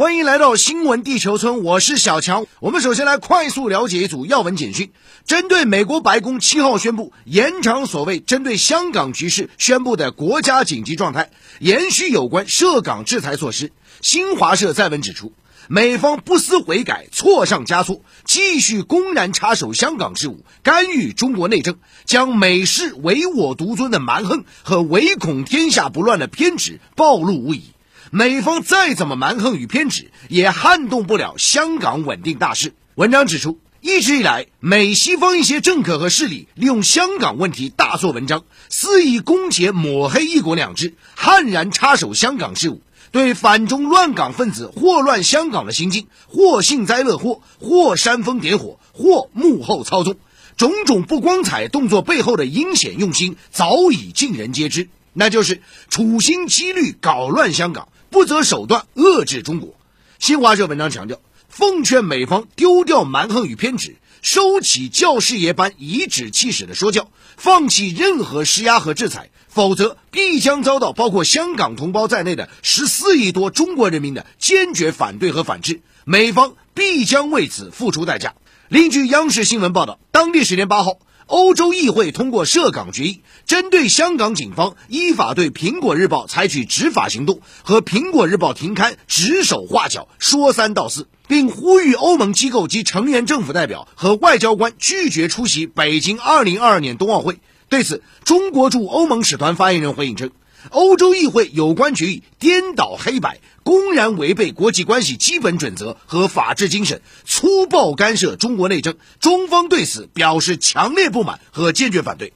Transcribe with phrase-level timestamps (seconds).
[0.00, 2.46] 欢迎来到新闻地球村，我是小强。
[2.60, 4.92] 我们首先来快速了解一组要闻简讯。
[5.26, 11.28] 针对美国白宫七号宣布延长所谓针对香港局势宣布的国家紧急状态，
[11.58, 13.72] 延续有关涉港制裁措施。
[14.00, 15.34] 新华社在文指出，
[15.68, 21.76] 美方不思悔改，错上加错，继续公然插手香港事务，干预中国内政，
[22.06, 27.64] 将美式唯我独尊的蛮横和唯恐天下不乱的偏执暴露无遗。
[28.12, 32.74] 美方再怎么蛮横与偏执，也撼动不了香港稳定大势。
[32.96, 50.16] 文章指出，一直以来，美西方一些政客和势力利用香港问题大做文章，肆意攻讦抹黑“一国两制”，悍然插手香港事务，对反中乱港分子祸乱香港的行径，或幸灾乐祸，或煽风点火，或幕后操纵，
[50.56, 57.86] 种种不光彩动作背后的阴险用心，早已尽人皆知，那就是处心积虑搞乱香港。
[58.20, 59.72] 不择手段遏制中国。
[60.18, 75.80] 新华社文章强调，奉劝美方丢掉蛮横与偏执，收起教师爷般颐指气使的说教，放弃任何施压和制裁，否则必将遭到包括香港同胞在内的十四亿多中国人民的坚决反对和反制。
[76.04, 78.34] 美方必将为此付出代价。
[78.68, 80.98] 另据央视新闻报道，当地时间八号。
[81.30, 97.38] 欧洲议会通过涉港决议，针对香港警方依法对《苹果日报》采取执法行动和《苹果日报》停刊指手画脚、说三道四，并呼吁欧盟机构及成员政府代表和外交官拒绝出席北京2022年冬奥会。
[97.68, 100.32] 对此，中国驻欧盟使团发言人回应称。
[100.68, 108.96] 欧洲议会有关决议颠倒黑白，公然违背国际关系基本准则和法治精神，粗暴干涉中国内政。
[109.20, 112.32] 中方对此表示强烈不满和坚决反对。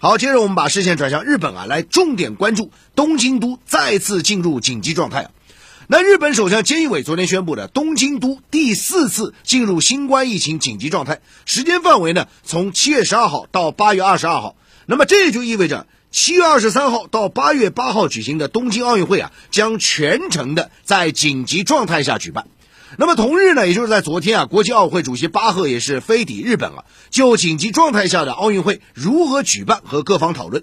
[0.00, 5.30] 好，接着我们把视线转向日本啊，来重点关注东京都再次进入紧急状态啊。
[5.86, 14.56] 那日本首相菅义伟昨天宣布的东京都第四次进入新冠疫情紧急状态，时间范围呢从七月十二号到八月二十二号。
[14.86, 15.86] 那么这就意味着。
[16.14, 22.46] 七月二十三号到八月八号举行的东京奥运会啊，将全程的在紧急状态下举办。
[22.96, 30.62] 那么同日呢，也就是在昨天啊，国际奥委会主席巴赫也是飞抵日本了，就紧急状态下的奥运会如何举办和各方讨论。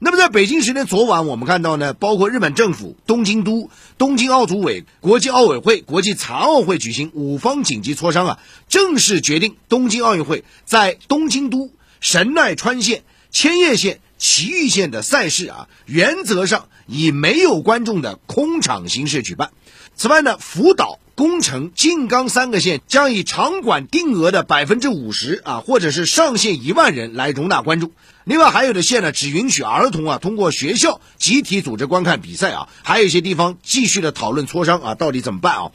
[0.00, 8.38] 那么在北京时间昨晚，我们看到呢，包括日本政府、东京都、东京奥组委、国际奥委会、国际残奥会举行五方紧急磋商啊，
[8.68, 14.00] 正式决定东京奥运会在东京都、神奈川县、千叶县。
[14.20, 19.50] 埼玉县的赛事啊，原则上以没有观众的空场形式举办。
[19.96, 27.90] 此外呢，福岛、宫城、静冈三个县将以场馆定额的百分之五十啊，或者是上限一万人来容纳观众。
[28.24, 32.68] 另外还有的县呢，只允许儿童啊通过学校集体组织观看比赛啊。
[32.82, 35.72] 还有一些地方继续的讨论磋商啊，到底怎么办啊？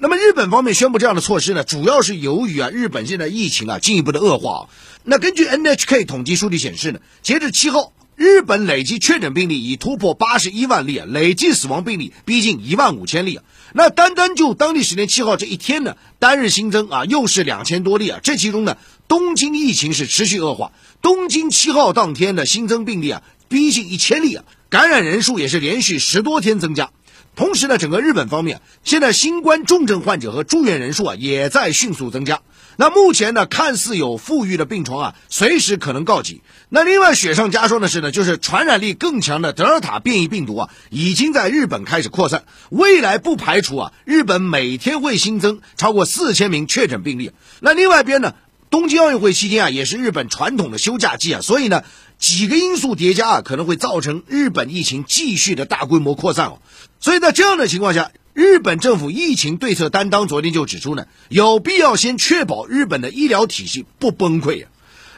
[0.00, 4.68] 那么日本方面宣布这样的措施呢，主要是由于啊，日本现在疫情啊进一步的恶化。
[5.02, 13.42] 那根据 NHK 统计数据显示呢，截至七号，日本累计确诊病例已突破八十一万例啊，累计死亡病例逼近一万五千例啊。
[13.72, 18.20] 那单单就当地时间七号这一天呢，单日新增啊又是两千多例啊。
[18.22, 18.76] 这其中呢，
[19.08, 20.70] 东京疫情是持续恶化，
[21.02, 26.92] 东京七号当天的新增病例啊逼近一千例啊，感染人数也是连续十多天增加。
[27.38, 32.40] 同时呢，整个日本方面现在新冠重症患者和住院人数啊也在迅速增加。
[32.74, 36.42] 那目前呢，看似有富裕的病床啊，随时可能告急。
[36.68, 42.42] 那另外雪上加霜的是呢，就是传染力更强的德尔塔变异病毒啊，已经在日本开始扩散。
[42.70, 47.30] 未来不排除啊，日本每天会新增超过四千名确诊病例。
[47.60, 48.34] 那另外一边呢，
[48.70, 51.84] 东京奥运会期间啊，也是日本传统的休假季啊，所以呢，
[52.18, 56.58] 几个因素叠加啊，可能会造成日本疫情继续的大规模扩散哦。
[57.00, 58.10] 所以在这样的情况下。
[58.34, 64.70] 日本政府疫情对策担当昨天就指出呢，有必要先确保日本的医疗体系不崩溃啊。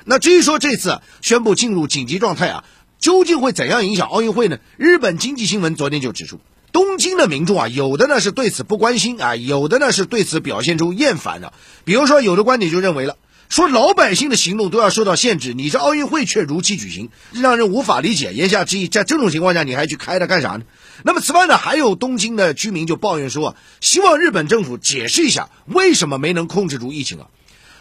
[0.07, 2.65] 那至于说这次啊宣布进入紧急状态啊，
[2.99, 4.59] 究竟会怎样影响奥运会呢？
[4.79, 6.41] 日本经济新闻昨天就指出，
[6.73, 11.53] 东京的民众啊，有的呢是对此不关心啊，有的呢是对此表现出厌烦的。
[11.85, 13.19] 比如说，有的观点就认为了。
[13.51, 18.33] 说老百姓的行动都要受到限制，你这奥运会却如期举行，让人无法理解。
[18.33, 20.63] 言下之意，在这种情况下，你还去开它干啥呢？
[21.03, 27.27] 那么，此外呢，还有东京的居民就抱怨说，希望日本政府解释一下，为什么没能控制住疫情啊？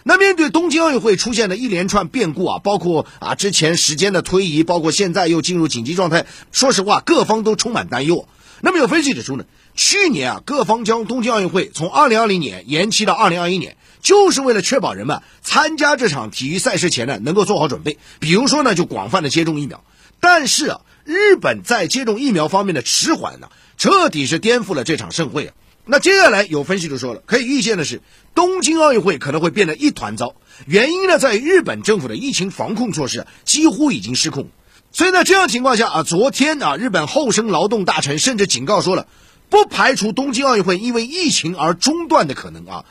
[0.02, 8.28] 那面对东京奥运会出现的一连串变故啊，包括啊之前时间的推移，包括现在又进入紧急状态，说实话，各方都充满担忧。
[8.62, 9.46] 那么有分析指出呢，
[9.76, 13.78] 去年啊，各方将东京奥运会从2020年延期到2021年。
[14.02, 19.84] 就是为了确保人们参加这场体育赛事前呢能够做好准备，比如说呢就广泛的接种疫苗。
[20.22, 25.54] 但是啊，日本在接种疫苗方面的迟缓呢，彻底是颠覆了这场盛会啊。
[25.86, 28.02] 那接下来有分析就说了，可以预见的是，
[28.36, 30.36] 东京奥运会可能会变得一团糟。
[30.68, 34.50] 原因呢，在于日本政府的疫情防控措施几乎已经失控。
[34.92, 39.08] 所以呢，这样情况下啊，昨天啊，日本厚生劳动大臣甚至警告说了，
[39.50, 42.86] 不排除东京奥运会因为疫情而中断的可能啊。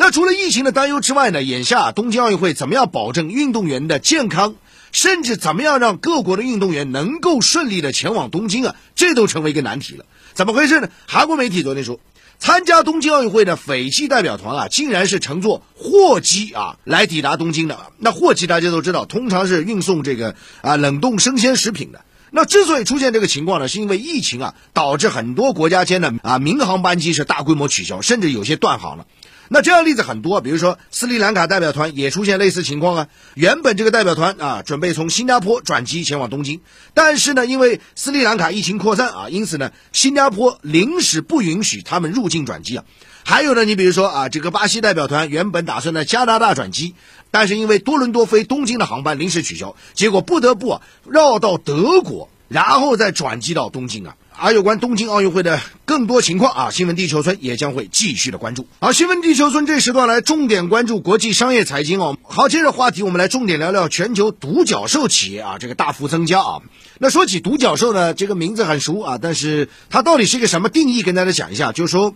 [0.00, 4.54] 那除了疫情的担忧之外呢，眼下东京奥运会怎么样保证运动员的健康，
[4.92, 10.06] 甚至怎么样让各国的运动员能够顺利的前往东京啊，这都成为一个难题了。
[10.32, 10.88] 怎么回事呢？
[11.06, 12.00] 韩国媒体昨天说。
[12.38, 17.92] 参加东京奥运会的斐济代表团啊，竟然是乘坐货机啊来抵达东京的。
[17.98, 22.00] 那货机大家都知道，通常是运送这个啊冷冻生鲜食品的。
[22.30, 29.06] 那之所以出现这个情况呢，是因为疫情啊导致很多国家间的啊民航班机是大规模取消，甚至有些断航了。
[29.52, 33.08] 那这样例子很多，比如说斯里兰卡代表团也出现类似情况啊。
[33.34, 36.60] 原本这个代表团啊准备从新加坡转机前往东京，
[36.94, 42.84] 但是呢，因为斯里兰卡疫情扩散啊，因此呢，新加坡临时不允许他们入境转机啊。
[43.24, 46.94] 还有呢，你比如说啊，这个巴西代表团原本打算在加拿大转机，
[47.32, 54.14] 但是因为多伦多飞东京的航班临时取消，结果不得不啊绕到德国，然后再转机到东京啊。
[54.36, 58.66] 而有关东京奥运会的更多情况啊，新闻地球村也将会继续的关注。
[58.78, 62.16] 好，新闻地球村这时段来重点关注国际商业财经哦。
[62.22, 66.62] 好，接着话题，我们来重点聊聊全球独角兽企业啊，这个大幅增加啊。
[66.98, 71.02] 那说起独角兽呢，这个名字很熟啊，但是它到底是一个什么定义？
[71.02, 72.14] 跟大家讲一下，就是说，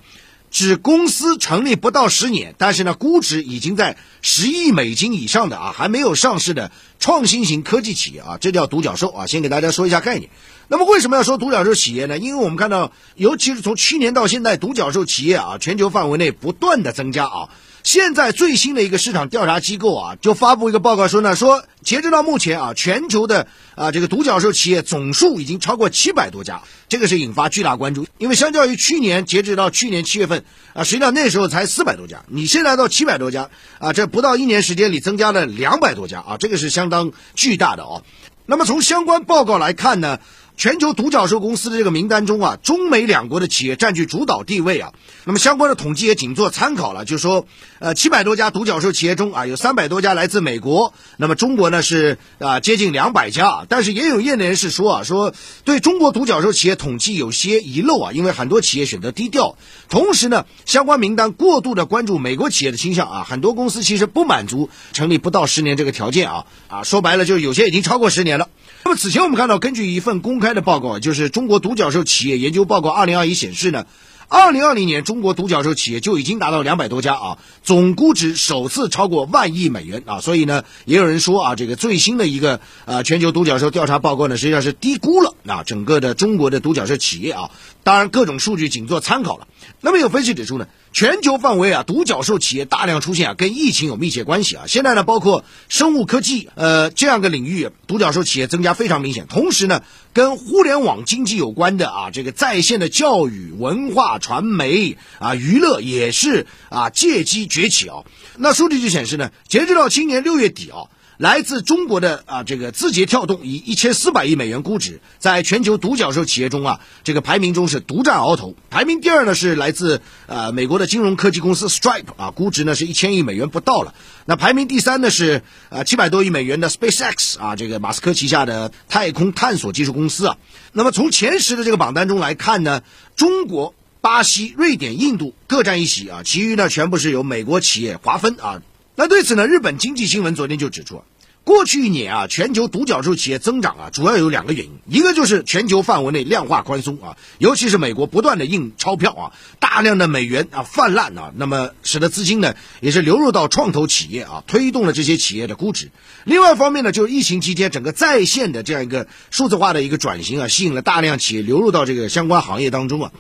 [0.50, 9.26] 指公司成立不到十年，但是呢，估值已经在十亿美金以上的啊，还没有上市的创新型科技企业啊，这叫独角兽啊。
[9.26, 10.31] 先给大家说一下概念。
[10.69, 12.19] 那么为什么要说独角兽企业呢？
[12.19, 17.49] 因为我们看到，尤其是从去年到现在，独角兽企业啊，全球范围内不断的增加啊。
[17.82, 28.06] 现在最新的一个市场调查机构啊，就发布一个报告说呢，说截止到目前啊，全球的啊这个独角兽企业总数已经超过七百多家，这个是引发巨大关注。
[28.16, 38.02] 因为相较于去年，截止到去年七月份啊，实际上那时候才四百多家，你现在到七百多家啊，这不到一年时间里增加了两百多家啊，这个是相当巨大的哦。
[38.46, 40.20] 那么从相关报告来看呢？
[40.56, 44.92] 全球独角兽公司的这个名单中啊，中美两国的企业占据主导地位啊。
[45.24, 47.46] 那么相关的统计也仅做参考了，就是说，
[47.80, 50.94] 呃，七百多家独角兽企业中啊，有三百多家来自美国。
[51.16, 55.34] 那么中国呢是啊接近两百家，但是也有业内人士说啊，说
[55.64, 59.56] 对中国独角兽企业统计有些遗漏啊，因为很多企业选择低调。
[59.88, 68.48] 同时呢，相关名单过度的关注美国企业的倾向啊，很多公司其实不满足成立不到十年这个条件啊啊，说白了就是有些已经超过十年了。
[68.84, 73.86] 那么此前我们看到，根据一份公开的报告，就是中国独角兽企业研究报告二零二一显示呢，
[74.28, 87.50] 二零二零年中国独角兽企业就已经达到两百多家啊，总估值首次超过万亿美元啊，所以呢，也有人说啊，这个最新的一个啊全球独角兽调查报告呢，实际上是低估了啊整个的中国的独角兽企业啊，
[87.84, 89.46] 当然各种数据仅做参考了。
[89.81, 90.66] 那么有分析指出呢。
[90.96, 94.62] 全球范围啊，独角兽企业大量出现啊，跟疫情有密切关系啊。
[94.69, 99.26] 现在呢，包括生物科技呃这样个领域，独角兽企业增加非常明显。
[99.26, 99.82] 同时呢，
[100.12, 108.04] 跟互联网经济有关的啊，这个在线的教育、文化传媒啊、娱乐也是啊借机崛起啊。
[108.37, 110.87] 那数据就显示呢，截止到今年六月底啊。
[111.16, 118.56] 来自中国的啊，这个字节跳动以一千四百亿美元估值，在全球独角兽企业中啊，这个排名中是独占鳌头。
[118.69, 123.94] 排名第二呢是来自呃美国的金融科技公司 Stripe 啊，估值呢是一千亿美元不到了。
[124.26, 130.37] 那排名第三呢是呃七百多亿美元的 SpaceX 啊，这个马斯克旗下的太空探索技术公司啊。
[130.73, 132.83] 那么从前十的这个榜单中来看呢，
[133.14, 138.61] 中国、巴西、瑞典、印度各占一席啊，其余呢全部是由美国企业划分啊。
[138.96, 141.02] 那对此呢，日本经济新闻昨天就指出，
[141.42, 155.90] 过去一年啊，全球独角兽企业增长啊，主要有两个原因，一个就是全球范围内量化宽松啊，尤其是美国不断的印钞票啊，大量的美元啊泛滥啊，那么使得资金呢也是流入到创投企业啊，推动了这些企业的估值。
[156.22, 163.12] 另外一方面呢，就是疫情期间整个在线的这样一个数字化的一个转型啊，吸引了大量企业流入到这个相关行业当中啊。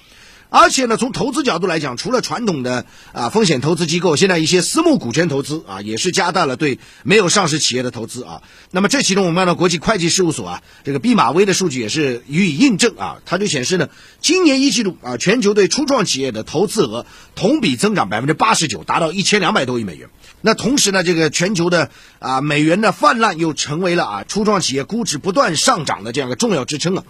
[0.50, 8.40] 而且呢，从投资角度来讲，除了传统的啊风险投资机构，现在一些私募股权投资啊，也是加大了对没有上市企业的投资啊。
[8.70, 13.16] 那么这其中，我们看到国际会计事务所啊，这个毕马威的数据也是予以印证啊。
[13.26, 13.88] 它就显示呢，
[14.20, 20.08] 今年一季度啊，全球对初创企业的投资额同比增长百分之八十九，达到一千两百多亿美元。
[20.40, 27.02] 那同时呢，这个全球的啊美元的泛滥又成为了啊初创企业估值不断上涨的这样一个重要支撑啊。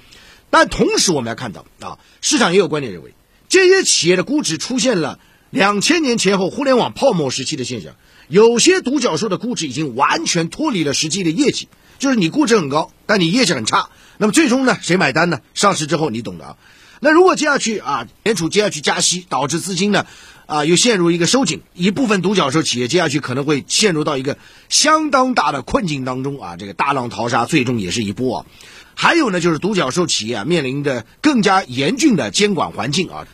[0.49, 3.12] 但同时，我们要看到啊，市场也有观点认为。
[3.55, 5.21] 这些企业的估值出现了
[5.51, 7.95] 两千年前后互联网泡沫时期的现象，
[8.27, 11.69] 有些独角兽的估值已经完全脱离了实际的业绩。
[12.01, 13.91] 就是你估值很高，但你业绩很差。
[14.19, 15.39] 那么最终呢，谁买单呢？
[15.55, 16.57] 上市之后你懂的啊。
[16.99, 20.05] 那如果接下去啊，联储接下去加息，导致资金呢，
[20.47, 24.37] 啊，又陷入一个收紧，一部分独角兽企业接下去可能会陷入到一个
[24.69, 28.47] 相当大的困境当中啊，这个大浪淘沙，最终也是一波啊。
[28.97, 33.27] 还有呢，就是独角兽企业啊面临着更加严峻的监管环境啊，